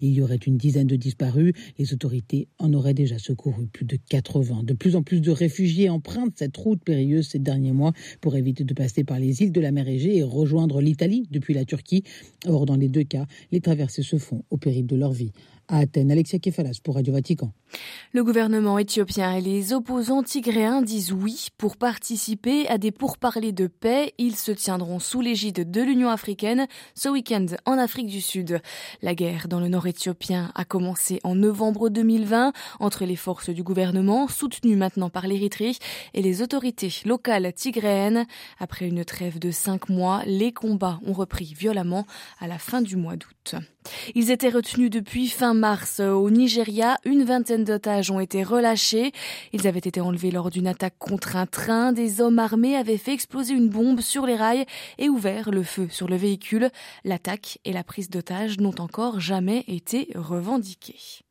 il 0.00 0.12
y 0.12 0.22
aurait 0.22 0.36
une 0.36 0.56
dizaine 0.56 0.86
de 0.86 0.96
disparus. 0.96 1.52
Les 1.78 1.92
autorités 1.92 2.48
en 2.58 2.72
auraient 2.72 2.94
déjà 2.94 3.18
secouru 3.18 3.66
plus 3.66 3.84
de 3.84 3.96
80. 4.08 4.62
De 4.64 4.74
plus 4.74 4.96
en 4.96 5.02
plus 5.02 5.20
de 5.20 5.30
réfugiés 5.30 5.88
empruntent 5.88 6.36
cette 6.36 6.56
route 6.56 6.82
périlleuse 6.82 7.28
ces 7.28 7.38
derniers 7.38 7.72
mois 7.72 7.92
pour 8.20 8.36
éviter 8.36 8.64
de 8.64 8.74
passer 8.74 9.04
par 9.04 9.18
les 9.18 9.42
îles 9.42 9.52
de 9.52 9.60
la 9.60 9.72
mer 9.72 9.88
Égée 9.88 10.18
et 10.18 10.22
rejoindre 10.22 10.80
l'Italie 10.80 11.26
depuis 11.30 11.54
la 11.54 11.64
Turquie. 11.64 12.04
Or, 12.46 12.66
dans 12.66 12.76
les 12.76 12.88
deux 12.88 13.04
cas, 13.04 13.26
les 13.52 13.60
traversées 13.60 14.02
se 14.02 14.18
font 14.18 14.44
au 14.50 14.56
péril 14.56 14.86
de 14.86 14.96
leur 14.96 15.12
vie 15.12 15.32
à 15.70 15.78
Athènes. 15.78 16.10
Alexia 16.10 16.38
Kefalas 16.38 16.80
pour 16.82 16.96
Radio 16.96 17.12
Vatican. 17.12 17.52
Le 18.12 18.24
gouvernement 18.24 18.78
éthiopien 18.78 19.36
et 19.36 19.40
les 19.40 19.72
opposants 19.72 20.22
tigréens 20.22 20.82
disent 20.82 21.12
oui 21.12 21.48
pour 21.56 21.76
participer 21.76 22.68
à 22.68 22.78
des 22.78 22.90
pourparlers 22.90 23.52
de 23.52 23.68
paix. 23.68 24.12
Ils 24.18 24.36
se 24.36 24.50
tiendront 24.52 24.98
sous 24.98 25.20
l'égide 25.20 25.70
de 25.70 25.80
l'Union 25.80 26.08
africaine 26.08 26.66
ce 26.94 27.08
week-end 27.08 27.46
en 27.66 27.78
Afrique 27.78 28.08
du 28.08 28.20
Sud. 28.20 28.60
La 29.02 29.14
guerre 29.14 29.46
dans 29.48 29.60
le 29.60 29.68
nord 29.68 29.86
éthiopien 29.86 30.50
a 30.54 30.64
commencé 30.64 31.20
en 31.22 31.36
novembre 31.36 31.88
2020 31.88 32.52
entre 32.80 33.04
les 33.04 33.16
forces 33.16 33.50
du 33.50 33.62
gouvernement, 33.62 34.26
soutenues 34.28 34.76
maintenant 34.76 35.10
par 35.10 35.26
l'Érythrée, 35.26 35.72
et 36.14 36.22
les 36.22 36.42
autorités 36.42 36.92
locales 37.04 37.52
tigréennes. 37.52 38.26
Après 38.58 38.88
une 38.88 39.04
trêve 39.04 39.38
de 39.38 39.50
cinq 39.50 39.88
mois, 39.88 40.22
les 40.26 40.52
combats 40.52 41.00
ont 41.06 41.12
repris 41.12 41.54
violemment 41.56 42.06
à 42.40 42.48
la 42.48 42.58
fin 42.58 42.82
du 42.82 42.96
mois 42.96 43.16
d'août. 43.16 43.54
Ils 44.14 44.30
étaient 44.30 44.48
retenus 44.48 44.90
depuis 44.90 45.28
fin 45.28 45.54
mars 45.54 46.00
au 46.00 46.30
Nigeria. 46.30 46.98
Une 47.04 47.24
vingtaine 47.24 47.64
d'otages 47.64 48.10
ont 48.10 48.20
été 48.20 48.42
relâchés. 48.42 49.12
Ils 49.52 49.66
avaient 49.66 49.78
été 49.78 50.00
enlevés 50.00 50.30
lors 50.30 50.50
d'une 50.50 50.66
attaque 50.66 50.94
contre 50.98 51.36
un 51.36 51.46
train. 51.46 51.92
Des 51.92 52.20
hommes 52.20 52.38
armés 52.38 52.76
avaient 52.76 52.98
fait 52.98 53.12
exploser 53.12 53.54
une 53.54 53.68
bombe 53.68 54.00
sur 54.00 54.26
les 54.26 54.36
rails 54.36 54.66
et 54.98 55.08
ouvert 55.08 55.50
le 55.50 55.62
feu 55.62 55.88
sur 55.90 56.08
le 56.08 56.16
véhicule. 56.16 56.70
L'attaque 57.04 57.58
et 57.64 57.72
la 57.72 57.84
prise 57.84 58.10
d'otages 58.10 58.58
n'ont 58.58 58.80
encore 58.80 59.20
jamais 59.20 59.64
été 59.66 60.08
revendiquées. 60.14 61.24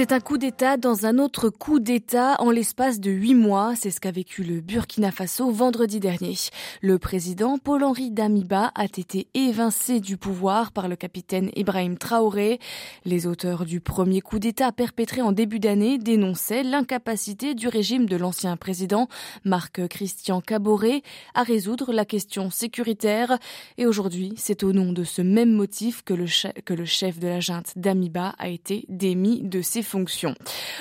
C'est 0.00 0.12
un 0.12 0.20
coup 0.20 0.38
d'État 0.38 0.78
dans 0.78 1.04
un 1.04 1.18
autre 1.18 1.50
coup 1.50 1.78
d'État 1.78 2.36
en 2.38 2.50
l'espace 2.50 3.00
de 3.00 3.10
huit 3.10 3.34
mois. 3.34 3.74
C'est 3.76 3.90
ce 3.90 4.00
qu'a 4.00 4.10
vécu 4.10 4.42
le 4.42 4.62
Burkina 4.62 5.10
Faso 5.10 5.50
vendredi 5.50 6.00
dernier. 6.00 6.36
Le 6.80 6.98
président 6.98 7.58
Paul-Henri 7.58 8.10
Damiba 8.10 8.72
a 8.74 8.86
été 8.86 9.28
évincé 9.34 10.00
du 10.00 10.16
pouvoir 10.16 10.72
par 10.72 10.88
le 10.88 10.96
capitaine 10.96 11.50
Ibrahim 11.54 11.98
Traoré. 11.98 12.60
Les 13.04 13.26
auteurs 13.26 13.66
du 13.66 13.80
premier 13.80 14.22
coup 14.22 14.38
d'État 14.38 14.72
perpétré 14.72 15.20
en 15.20 15.32
début 15.32 15.60
d'année 15.60 15.98
dénonçaient 15.98 16.62
l'incapacité 16.62 17.54
du 17.54 17.68
régime 17.68 18.06
de 18.06 18.16
l'ancien 18.16 18.56
président 18.56 19.06
Marc 19.44 19.86
Christian 19.88 20.40
Caboret 20.40 21.02
à 21.34 21.42
résoudre 21.42 21.92
la 21.92 22.06
question 22.06 22.48
sécuritaire. 22.48 23.38
Et 23.76 23.84
aujourd'hui, 23.84 24.32
c'est 24.38 24.62
au 24.62 24.72
nom 24.72 24.94
de 24.94 25.04
ce 25.04 25.20
même 25.20 25.52
motif 25.52 26.02
que 26.02 26.14
le, 26.14 26.24
que 26.64 26.72
le 26.72 26.86
chef 26.86 27.18
de 27.18 27.28
la 27.28 27.40
junte 27.40 27.74
Damiba 27.76 28.34
a 28.38 28.48
été 28.48 28.86
démis 28.88 29.42
de 29.42 29.60
ses 29.60 29.82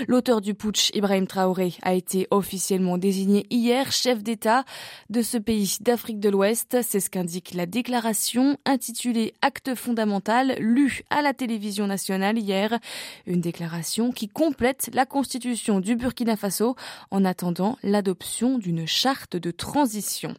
L'auteur 0.07 0.41
du 0.41 0.53
putsch, 0.53 0.91
Ibrahim 0.93 1.27
Traoré, 1.27 1.73
a 1.81 1.93
été 1.93 2.27
officiellement 2.31 2.97
désigné 2.97 3.45
hier 3.49 3.91
chef 3.91 4.23
d'État 4.23 4.65
de 5.09 5.21
ce 5.21 5.37
pays 5.37 5.77
d'Afrique 5.81 6.19
de 6.19 6.29
l'Ouest. 6.29 6.77
C'est 6.81 6.99
ce 6.99 7.09
qu'indique 7.09 7.53
la 7.53 7.65
déclaration 7.65 8.57
intitulée 8.65 9.33
Acte 9.41 9.75
fondamental 9.75 10.55
lue 10.59 11.03
à 11.09 11.21
la 11.21 11.33
télévision 11.33 11.87
nationale 11.87 12.37
hier. 12.37 12.79
Une 13.25 13.41
déclaration 13.41 14.11
qui 14.11 14.27
complète 14.27 14.89
la 14.93 15.05
constitution 15.05 15.79
du 15.79 15.95
Burkina 15.95 16.35
Faso 16.35 16.75
en 17.11 17.25
attendant 17.25 17.77
l'adoption 17.83 18.57
d'une 18.57 18.85
charte 18.85 19.35
de 19.35 19.51
transition. 19.51 20.33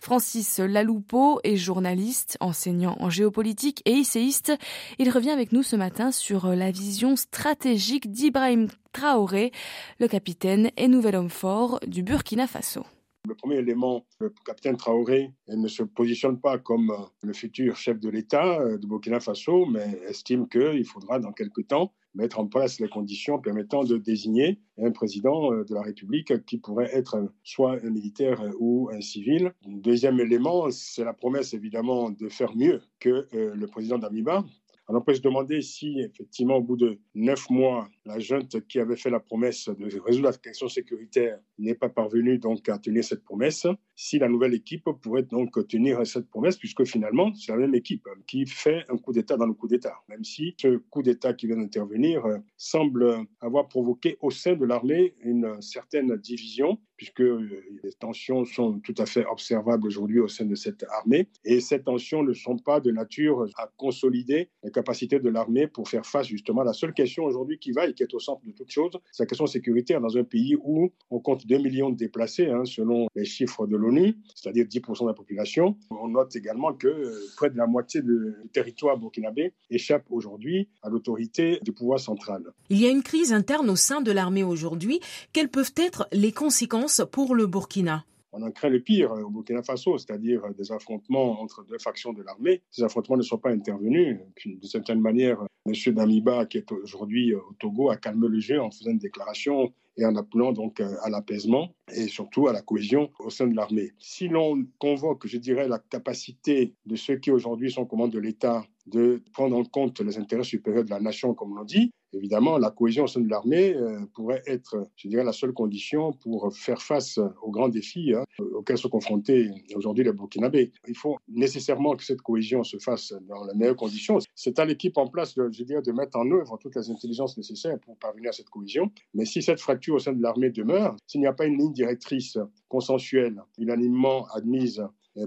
Francis 0.00 0.58
Laloupeau 0.58 1.40
est 1.44 1.56
journaliste, 1.56 2.36
enseignant 2.40 2.96
en 3.00 3.10
géopolitique 3.10 3.82
et 3.84 3.92
essayiste. 3.92 4.52
Il 4.98 5.10
revient 5.10 5.30
avec 5.30 5.52
nous 5.52 5.62
ce 5.62 5.76
matin 5.76 6.12
sur 6.12 6.48
la 6.48 6.70
vision 6.70 7.16
stratégique 7.16 8.10
d'Ibrahim 8.16 8.68
Traoré, 8.92 9.52
le 10.00 10.08
capitaine 10.08 10.70
et 10.78 10.88
nouvel 10.88 11.16
homme 11.16 11.28
fort 11.28 11.78
du 11.86 12.02
Burkina 12.02 12.46
Faso. 12.46 12.82
Le 13.28 13.34
premier 13.34 13.56
élément, 13.56 14.06
le 14.20 14.32
capitaine 14.46 14.78
Traoré 14.78 15.32
ne 15.48 15.68
se 15.68 15.82
positionne 15.82 16.40
pas 16.40 16.58
comme 16.58 16.94
le 17.20 17.32
futur 17.34 17.76
chef 17.76 18.00
de 18.00 18.08
l'État 18.08 18.58
de 18.78 18.86
Burkina 18.86 19.20
Faso, 19.20 19.66
mais 19.66 20.00
estime 20.08 20.48
qu'il 20.48 20.86
faudra 20.86 21.18
dans 21.18 21.32
quelques 21.32 21.66
temps 21.68 21.92
mettre 22.14 22.38
en 22.38 22.46
place 22.46 22.80
les 22.80 22.88
conditions 22.88 23.38
permettant 23.38 23.84
de 23.84 23.98
désigner 23.98 24.60
un 24.78 24.92
président 24.92 25.50
de 25.50 25.74
la 25.74 25.82
République 25.82 26.46
qui 26.46 26.56
pourrait 26.56 26.88
être 26.94 27.30
soit 27.42 27.76
un 27.84 27.90
militaire 27.90 28.42
ou 28.58 28.88
un 28.94 29.02
civil. 29.02 29.52
Deuxième 29.66 30.18
élément, 30.20 30.70
c'est 30.70 31.04
la 31.04 31.12
promesse 31.12 31.52
évidemment 31.52 32.08
de 32.08 32.30
faire 32.30 32.56
mieux 32.56 32.80
que 32.98 33.28
le 33.32 33.66
président 33.66 33.98
d'Amiba, 33.98 34.42
on 34.88 35.00
peut 35.00 35.14
se 35.14 35.20
demander 35.20 35.62
si, 35.62 35.98
effectivement, 35.98 36.58
au 36.58 36.62
bout 36.62 36.76
de 36.76 37.00
neuf 37.16 37.50
mois, 37.50 37.88
la 38.06 38.18
junte 38.18 38.66
qui 38.68 38.78
avait 38.78 38.96
fait 38.96 39.10
la 39.10 39.20
promesse 39.20 39.68
de 39.68 40.00
résoudre 40.00 40.30
la 40.30 40.32
question 40.32 40.68
sécuritaire 40.68 41.38
n'est 41.58 41.74
pas 41.74 41.88
parvenue 41.88 42.38
donc 42.38 42.68
à 42.68 42.78
tenir 42.78 43.04
cette 43.04 43.24
promesse, 43.24 43.66
si 43.96 44.18
la 44.18 44.28
nouvelle 44.28 44.54
équipe 44.54 44.88
pourrait 45.02 45.24
donc 45.24 45.66
tenir 45.66 46.06
cette 46.06 46.28
promesse, 46.28 46.56
puisque 46.56 46.84
finalement, 46.84 47.34
c'est 47.34 47.52
la 47.52 47.58
même 47.58 47.74
équipe 47.74 48.06
qui 48.26 48.46
fait 48.46 48.84
un 48.88 48.96
coup 48.96 49.12
d'État 49.12 49.36
dans 49.36 49.46
le 49.46 49.54
coup 49.54 49.66
d'État, 49.66 49.94
même 50.08 50.24
si 50.24 50.54
ce 50.58 50.76
coup 50.76 51.02
d'État 51.02 51.34
qui 51.34 51.46
vient 51.46 51.56
d'intervenir 51.56 52.22
semble 52.56 53.26
avoir 53.40 53.68
provoqué 53.68 54.16
au 54.20 54.30
sein 54.30 54.54
de 54.54 54.64
l'armée 54.64 55.14
une 55.20 55.60
certaine 55.60 56.16
division, 56.16 56.78
puisque 56.96 57.20
les 57.20 57.92
tensions 57.98 58.44
sont 58.44 58.80
tout 58.80 58.94
à 58.98 59.06
fait 59.06 59.26
observables 59.26 59.86
aujourd'hui 59.86 60.20
au 60.20 60.28
sein 60.28 60.44
de 60.46 60.54
cette 60.54 60.84
armée, 60.84 61.28
et 61.44 61.60
ces 61.60 61.82
tensions 61.82 62.22
ne 62.22 62.32
sont 62.32 62.58
pas 62.58 62.80
de 62.80 62.90
nature 62.90 63.46
à 63.56 63.70
consolider 63.76 64.50
les 64.62 64.70
capacités 64.70 65.18
de 65.18 65.28
l'armée 65.28 65.66
pour 65.66 65.88
faire 65.88 66.06
face 66.06 66.28
justement 66.28 66.62
à 66.62 66.64
la 66.64 66.72
seule 66.72 66.94
question 66.94 67.24
aujourd'hui 67.24 67.58
qui 67.58 67.72
va 67.72 67.86
et 67.86 67.94
qui 67.96 68.02
est 68.04 68.14
au 68.14 68.20
centre 68.20 68.42
de 68.46 68.52
toute 68.52 68.70
chose, 68.70 68.92
c'est 69.10 69.24
la 69.24 69.26
question 69.26 69.46
sécuritaire 69.46 70.00
dans 70.00 70.16
un 70.16 70.24
pays 70.24 70.56
où 70.62 70.92
on 71.10 71.18
compte 71.18 71.46
2 71.46 71.58
millions 71.58 71.90
de 71.90 71.96
déplacés, 71.96 72.48
hein, 72.48 72.64
selon 72.64 73.08
les 73.14 73.24
chiffres 73.24 73.66
de 73.66 73.76
l'ONU, 73.76 74.16
c'est-à-dire 74.34 74.66
10% 74.66 75.02
de 75.02 75.08
la 75.08 75.14
population. 75.14 75.76
On 75.90 76.08
note 76.08 76.36
également 76.36 76.72
que 76.72 77.12
près 77.36 77.50
de 77.50 77.56
la 77.56 77.66
moitié 77.66 78.02
du 78.02 78.34
territoire 78.52 78.96
burkinabé 78.96 79.52
échappe 79.70 80.04
aujourd'hui 80.10 80.68
à 80.82 80.88
l'autorité 80.88 81.58
du 81.62 81.72
pouvoir 81.72 81.98
central. 81.98 82.44
Il 82.70 82.78
y 82.78 82.86
a 82.86 82.90
une 82.90 83.02
crise 83.02 83.32
interne 83.32 83.70
au 83.70 83.76
sein 83.76 84.00
de 84.00 84.12
l'armée 84.12 84.44
aujourd'hui. 84.44 85.00
Quelles 85.32 85.48
peuvent 85.48 85.74
être 85.76 86.06
les 86.12 86.32
conséquences 86.32 87.02
pour 87.10 87.34
le 87.34 87.46
Burkina? 87.46 88.04
On 88.36 88.42
en 88.42 88.50
craint 88.50 88.68
le 88.68 88.80
pire 88.80 89.12
au 89.12 89.30
Burkina 89.30 89.62
Faso, 89.62 89.96
c'est-à-dire 89.98 90.42
des 90.56 90.70
affrontements 90.70 91.40
entre 91.40 91.64
deux 91.64 91.78
factions 91.78 92.12
de 92.12 92.22
l'armée. 92.22 92.62
Ces 92.70 92.82
affrontements 92.82 93.16
ne 93.16 93.22
sont 93.22 93.38
pas 93.38 93.50
intervenus. 93.50 94.18
De 94.44 94.66
certaine 94.66 95.00
manière, 95.00 95.42
M. 95.66 95.94
Damiba, 95.94 96.46
qui 96.46 96.58
est 96.58 96.70
aujourd'hui 96.70 97.34
au 97.34 97.54
Togo, 97.58 97.90
a 97.90 97.96
calmé 97.96 98.28
le 98.28 98.38
jeu 98.38 98.60
en 98.60 98.70
faisant 98.70 98.90
une 98.90 98.98
déclaration 98.98 99.72
et 99.96 100.04
en 100.04 100.14
appelant 100.16 100.52
donc 100.52 100.80
à 100.80 101.08
l'apaisement 101.08 101.74
et 101.90 102.06
surtout 102.08 102.48
à 102.48 102.52
la 102.52 102.60
cohésion 102.60 103.10
au 103.18 103.30
sein 103.30 103.46
de 103.46 103.56
l'armée. 103.56 103.92
Si 103.98 104.28
l'on 104.28 104.66
convoque, 104.78 105.26
je 105.26 105.38
dirais, 105.38 105.68
la 105.68 105.78
capacité 105.78 106.74
de 106.84 106.96
ceux 106.96 107.16
qui 107.16 107.30
aujourd'hui 107.30 107.70
sont 107.70 107.86
commandes 107.86 108.12
de 108.12 108.18
l'État 108.18 108.64
de 108.86 109.22
prendre 109.32 109.56
en 109.56 109.64
compte 109.64 110.00
les 110.00 110.18
intérêts 110.18 110.44
supérieurs 110.44 110.84
de 110.84 110.90
la 110.90 111.00
nation, 111.00 111.34
comme 111.34 111.56
l'on 111.56 111.64
dit, 111.64 111.90
évidemment, 112.12 112.58
la 112.58 112.70
cohésion 112.70 113.04
au 113.04 113.06
sein 113.06 113.20
de 113.20 113.28
l'armée 113.28 113.74
euh, 113.74 114.00
pourrait 114.14 114.42
être, 114.46 114.88
je 114.96 115.08
dirais, 115.08 115.24
la 115.24 115.32
seule 115.32 115.52
condition 115.52 116.12
pour 116.12 116.54
faire 116.54 116.82
face 116.82 117.18
aux 117.42 117.50
grands 117.50 117.68
défis 117.68 118.14
hein, 118.14 118.24
auxquels 118.38 118.78
sont 118.78 118.88
confrontés 118.88 119.50
aujourd'hui 119.74 120.04
les 120.04 120.12
Burkinabés. 120.12 120.72
Il 120.88 120.96
faut 120.96 121.16
nécessairement 121.28 121.96
que 121.96 122.04
cette 122.04 122.22
cohésion 122.22 122.62
se 122.64 122.78
fasse 122.78 123.12
dans 123.28 123.44
les 123.46 123.54
meilleures 123.54 123.76
conditions. 123.76 124.18
C'est 124.34 124.58
à 124.58 124.64
l'équipe 124.64 124.96
en 124.98 125.08
place, 125.08 125.34
je 125.36 125.62
dirais, 125.64 125.82
de 125.82 125.92
mettre 125.92 126.18
en 126.18 126.30
œuvre 126.30 126.58
toutes 126.58 126.76
les 126.76 126.90
intelligences 126.90 127.36
nécessaires 127.36 127.78
pour 127.80 127.96
parvenir 127.98 128.30
à 128.30 128.32
cette 128.32 128.50
cohésion. 128.50 128.90
Mais 129.14 129.24
si 129.24 129.42
cette 129.42 129.60
fracture 129.60 129.96
au 129.96 129.98
sein 129.98 130.12
de 130.12 130.22
l'armée 130.22 130.50
demeure, 130.50 130.96
s'il 131.06 131.20
n'y 131.20 131.26
a 131.26 131.32
pas 131.32 131.46
une 131.46 131.58
ligne 131.58 131.72
directrice 131.72 132.38
consensuelle, 132.68 133.40
unanimement 133.58 134.26
admise 134.34 134.82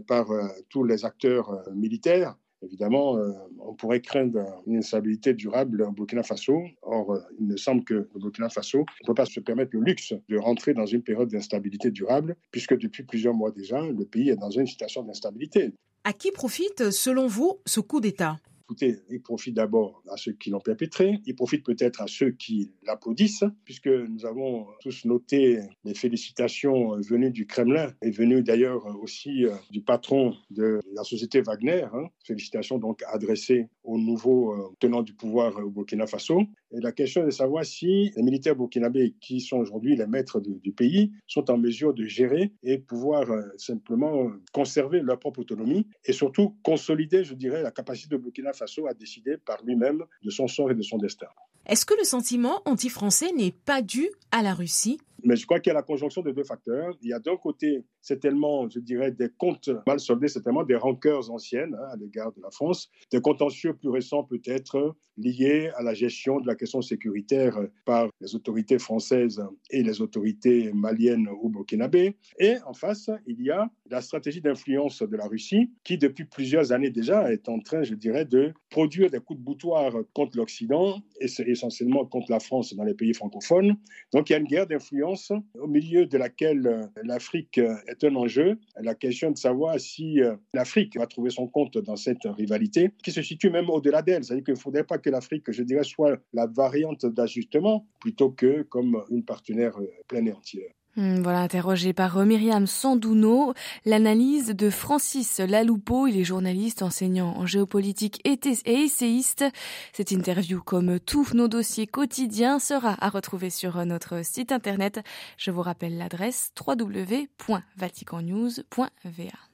par 0.07 0.31
euh, 0.31 0.48
tous 0.69 0.83
les 0.83 1.05
acteurs 1.05 1.50
euh, 1.50 1.74
militaires, 1.74 2.36
Évidemment, 2.62 3.18
euh, 3.18 3.32
on 3.60 3.74
pourrait 3.74 4.01
craindre 4.01 4.62
une 4.68 4.78
instabilité 4.78 5.34
durable 5.34 5.82
au 5.82 5.92
Burkina 5.92 6.24
Faso. 6.24 6.62
Or, 6.82 7.13
euh, 7.13 7.20
il 7.39 7.48
me 7.48 7.58
semble 7.58 7.84
que 7.84 7.94
le 7.94 8.20
Burkina 8.20 8.50
Faso 8.50 8.80
ne 8.80 9.08
peut 9.08 9.13
pas 9.13 9.25
se 9.25 9.39
permettre 9.39 9.72
le 9.74 9.82
luxe 9.82 10.13
de 10.28 10.38
rentrer 10.38 10.74
dans 10.74 10.86
une 10.86 11.01
période 11.01 11.30
d'instabilité 11.30 11.89
durable, 11.89 12.36
puisque 12.51 12.78
depuis 12.78 13.04
plusieurs 13.04 13.34
mois 13.34 13.51
déjà, 13.51 13.82
le 13.82 14.06
pays 14.06 14.30
est 14.30 14.36
dans 14.36 14.50
une 14.50 14.68
situation 14.68 15.04
d'instabilité. 15.04 15.74
À 16.04 16.13
qui 16.13 16.32
profite, 16.32 16.92
selon 16.92 17.28
vous, 17.28 17.60
ce 17.66 17.80
coup 17.80 18.01
d'État? 18.01 18.38
Écoutez, 18.69 18.99
il 19.09 19.19
profite 19.19 19.55
d'abord 19.55 20.03
à 20.11 20.15
ceux 20.15 20.33
qui 20.33 20.51
l'ont 20.51 20.59
perpétré, 20.59 21.19
il 21.25 21.35
profite 21.35 21.65
peut-être 21.65 22.03
à 22.03 22.07
ceux 22.07 22.29
qui 22.29 22.71
l'applaudissent, 22.85 23.43
puisque 23.65 23.88
nous 23.88 24.27
avons 24.27 24.67
tous 24.81 25.05
noté 25.05 25.59
les 25.83 25.95
félicitations 25.95 26.91
venues 26.99 27.31
du 27.31 27.47
Kremlin 27.47 27.91
et 28.03 28.11
venues 28.11 28.43
d'ailleurs 28.43 28.85
aussi 29.01 29.45
euh, 29.45 29.55
du 29.71 29.81
patron 29.81 30.35
de 30.51 30.81
la 30.93 31.03
société 31.03 31.41
Wagner. 31.41 31.88
Hein. 31.91 32.09
Félicitations 32.23 32.77
donc 32.77 33.01
adressées 33.07 33.69
au 33.83 33.97
nouveau 33.97 34.53
euh, 34.53 34.69
tenant 34.79 35.01
du 35.01 35.15
pouvoir 35.15 35.57
au 35.57 35.71
Burkina 35.71 36.05
Faso. 36.05 36.43
Et 36.71 36.79
la 36.81 36.91
question 36.91 37.23
est 37.23 37.25
de 37.25 37.31
savoir 37.31 37.65
si 37.65 38.11
les 38.15 38.21
militaires 38.21 38.55
burkinabés, 38.55 39.15
qui 39.19 39.41
sont 39.41 39.57
aujourd'hui 39.57 39.95
les 39.95 40.05
maîtres 40.05 40.39
du 40.39 40.71
pays, 40.71 41.11
sont 41.27 41.49
en 41.49 41.57
mesure 41.57 41.93
de 41.93 42.05
gérer 42.05 42.51
et 42.63 42.77
pouvoir 42.77 43.29
euh, 43.31 43.41
simplement 43.57 44.31
conserver 44.53 45.01
leur 45.01 45.17
propre 45.19 45.39
autonomie 45.39 45.88
et 46.05 46.13
surtout 46.13 46.55
consolider, 46.63 47.23
je 47.23 47.33
dirais, 47.33 47.63
la 47.63 47.71
capacité 47.71 48.15
de 48.15 48.21
Burkina 48.21 48.53
Faso 48.53 48.88
à 48.88 48.93
décider 48.93 49.38
par 49.38 49.63
lui-même 49.63 50.03
de 50.23 50.29
son 50.29 50.47
sort 50.47 50.71
et 50.71 50.75
de 50.75 50.81
son 50.81 50.97
destin. 50.97 51.27
Est-ce 51.65 51.85
que 51.85 51.95
le 51.97 52.03
sentiment 52.03 52.61
anti-français 52.65 53.31
n'est 53.31 53.51
pas 53.51 53.81
dû 53.81 54.09
à 54.31 54.41
la 54.41 54.53
Russie? 54.53 54.99
Mais 55.23 55.35
je 55.35 55.45
crois 55.45 55.59
qu'il 55.59 55.71
y 55.71 55.75
a 55.75 55.75
la 55.75 55.83
conjonction 55.83 56.21
de 56.21 56.31
deux 56.31 56.43
facteurs. 56.43 56.95
Il 57.01 57.09
y 57.09 57.13
a 57.13 57.19
d'un 57.19 57.38
côté, 57.38 57.83
c'est 58.01 58.19
tellement, 58.19 58.69
je 58.69 58.79
dirais, 58.79 59.11
des 59.11 59.29
comptes 59.29 59.69
mal 59.88 59.99
soldés, 59.99 60.27
c'est 60.27 60.41
tellement 60.41 60.63
des 60.63 60.75
rancœurs 60.75 61.31
anciennes 61.31 61.75
hein, 61.75 61.89
à 61.91 61.95
l'égard 61.95 62.31
de 62.33 62.41
la 62.41 62.51
France, 62.51 62.89
des 63.11 63.21
contentieux 63.21 63.73
plus 63.73 63.89
récents 63.89 64.23
peut-être 64.23 64.95
liés 65.19 65.69
à 65.75 65.83
la 65.83 65.93
gestion 65.93 66.39
de 66.39 66.47
la 66.47 66.55
question 66.55 66.81
sécuritaire 66.81 67.57
par 67.85 68.09
les 68.21 68.35
autorités 68.35 68.79
françaises 68.79 69.43
et 69.69 69.83
les 69.83 70.01
autorités 70.01 70.71
maliennes 70.73 71.27
ou 71.41 71.49
burkinabées. 71.49 72.15
Et 72.39 72.55
en 72.65 72.73
face, 72.73 73.09
il 73.27 73.41
y 73.41 73.51
a 73.51 73.69
la 73.89 74.01
stratégie 74.01 74.41
d'influence 74.41 75.01
de 75.01 75.17
la 75.17 75.27
Russie 75.27 75.71
qui, 75.83 75.97
depuis 75.97 76.25
plusieurs 76.25 76.71
années 76.71 76.89
déjà, 76.89 77.31
est 77.31 77.49
en 77.49 77.59
train, 77.59 77.83
je 77.83 77.95
dirais, 77.95 78.25
de 78.25 78.53
produire 78.69 79.09
des 79.09 79.19
coups 79.19 79.39
de 79.39 79.43
boutoir 79.43 79.93
contre 80.13 80.38
l'Occident 80.38 81.01
et 81.19 81.27
essentiellement 81.47 82.05
contre 82.05 82.31
la 82.31 82.39
France 82.39 82.73
dans 82.73 82.83
les 82.83 82.93
pays 82.93 83.13
francophones. 83.13 83.75
Donc 84.13 84.29
il 84.29 84.33
y 84.33 84.35
a 84.35 84.39
une 84.39 84.47
guerre 84.47 84.67
d'influence 84.67 85.09
au 85.56 85.68
milieu 85.68 86.06
de 86.06 86.18
laquelle 86.18 86.68
euh, 86.68 86.86
l'Afrique 87.04 87.58
euh, 87.58 87.75
est 87.88 88.04
un 88.04 88.16
enjeu. 88.16 88.60
La 88.80 88.96
question 88.96 89.32
de 89.32 89.38
savoir 89.38 89.80
si 89.80 90.22
euh, 90.22 90.36
l'Afrique 90.54 90.98
va 90.98 91.08
trouver 91.08 91.30
son 91.30 91.48
compte 91.48 91.78
dans 91.78 91.96
cette 91.96 92.24
rivalité 92.25 92.92
qui 93.04 93.12
se 93.12 93.22
situe 93.22 93.50
même 93.50 93.70
au-delà 93.70 94.01
d'elle. 94.01 94.24
C'est-à-dire 94.24 94.44
qu'il 94.44 94.54
ne 94.54 94.60
faudrait 94.60 94.84
pas 94.84 94.98
que 94.98 95.10
l'Afrique, 95.10 95.51
je 95.51 95.63
dirais, 95.63 95.84
soit 95.84 96.20
la 96.34 96.48
variante 96.48 97.06
d'ajustement 97.06 97.88
plutôt 98.00 98.32
que 98.32 98.63
comme 98.63 99.04
une 99.10 99.24
partenaire 99.25 99.78
pleine 100.08 100.28
et 100.28 100.34
entière. 100.34 100.72
Hmm, 100.96 101.22
voilà, 101.22 101.41
interrogé 101.41 101.93
par 101.93 102.17
euh, 102.17 102.25
Myriam 102.25 102.65
Sandouno, 102.65 103.53
l'analyse 103.86 104.48
de 104.48 104.72
Francis 104.72 105.39
Laloupeau, 105.39 106.08
il 106.08 106.17
est 106.17 106.24
journaliste, 106.24 106.81
enseignant 106.81 107.38
en 107.38 107.46
géopolitique 107.46 108.19
et 108.25 108.39
essayiste. 108.65 109.46
Cette 109.93 110.10
interview, 110.12 110.63
comme 110.63 111.00
tous 111.00 111.36
nos 111.36 111.48
dossiers 111.48 111.86
quotidiens, 111.86 112.58
sera 112.58 112.98
à 113.00 113.10
retrouver 113.10 113.51
sur 113.51 113.77
euh, 113.77 113.86
notre 113.86 114.25
site 114.25 114.51
internet. 114.51 115.01
Je 115.38 115.51
vous 115.51 115.62
rappelle 115.62 115.96
l'adresse 115.98 116.51
www.vaticannews.va. 116.60 119.49